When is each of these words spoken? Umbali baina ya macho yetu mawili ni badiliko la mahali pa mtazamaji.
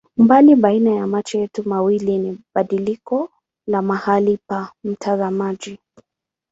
Umbali 0.17 0.55
baina 0.55 0.89
ya 0.91 1.07
macho 1.07 1.39
yetu 1.39 1.69
mawili 1.69 2.17
ni 2.17 2.37
badiliko 2.55 3.29
la 3.67 3.81
mahali 3.81 4.37
pa 4.47 4.73
mtazamaji. 4.83 5.79